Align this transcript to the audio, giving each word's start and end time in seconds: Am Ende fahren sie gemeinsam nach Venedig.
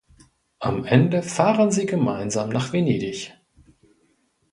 Am 0.57 0.83
Ende 0.85 1.21
fahren 1.21 1.69
sie 1.69 1.85
gemeinsam 1.85 2.49
nach 2.49 2.73
Venedig. 2.73 3.33